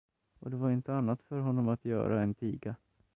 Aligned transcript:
Och 0.39 0.51
det 0.51 0.57
var 0.57 0.71
inte 0.71 0.93
annat 0.95 1.21
för 1.23 1.39
honom 1.39 1.67
att 1.69 1.85
göra 1.85 2.21
än 2.23 2.33
tiga. 2.35 2.75